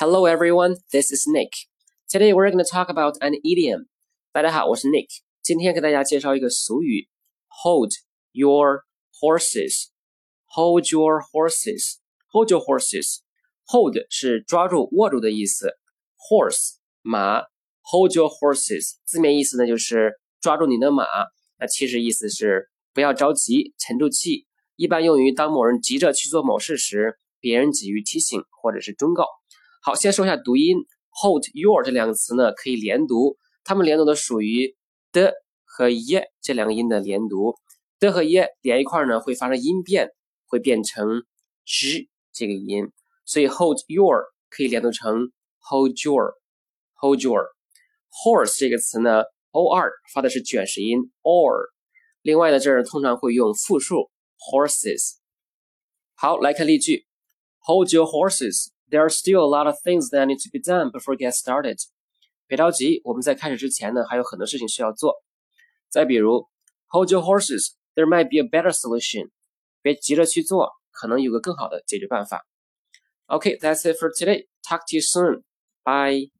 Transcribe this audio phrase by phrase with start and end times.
[0.00, 1.48] Hello everyone, this is Nick.
[2.06, 3.86] Today we're going to talk about an idiom.
[4.30, 5.06] 大家好，我是 Nick。
[5.42, 7.08] 今天给大家介绍一个俗语：
[7.64, 7.92] Hold
[8.32, 8.84] your
[9.22, 9.86] horses.
[10.48, 11.94] Hold your horses.
[12.30, 13.20] Hold your horses.
[13.68, 15.78] Hold 是抓住、握住的意思。
[16.28, 17.44] Horse 马，
[17.90, 20.12] Hold your horses 字面意思呢就是
[20.42, 21.06] 抓住你的马。
[21.58, 24.46] 那其实意思是不要着急，沉住气。
[24.76, 29.24] 一般用于当某人急着去做某事时，别人给予提醒或者是忠告。
[29.83, 30.77] 好，先说一下读音
[31.09, 34.75] ，hold your 这两个词呢可以连读，它们连读的属于
[35.11, 35.33] 的
[35.65, 37.55] 和耶这两个音的连读，
[37.99, 40.11] 的和耶连一块呢会发生音变，
[40.45, 41.23] 会变成
[41.65, 42.91] z 这个音，
[43.25, 45.31] 所以 hold your 可以连读成
[45.67, 47.47] hold your，hold your。
[48.11, 51.71] horse 这个词呢，or 发的是卷舌音 or，
[52.21, 54.11] 另外呢这儿通常会用复数。
[54.37, 55.15] horses。
[56.13, 57.07] 好，来看例句
[57.61, 58.67] ：Hold your horses.
[58.90, 61.78] There are still a lot of things that need to be done before get started.
[62.46, 65.14] 别着急，我们在开始之前呢，还有很多事情需要做。
[65.88, 66.48] 再比如，
[66.88, 67.74] Hold your horses.
[67.94, 69.30] There might be a better solution.
[69.82, 72.46] 别急着去做，可能有个更好的解决办法。
[73.26, 74.46] Okay, that's it for today.
[74.62, 75.42] Talk to you soon.
[75.82, 76.30] Bye.